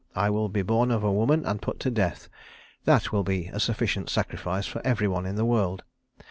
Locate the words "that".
2.85-3.11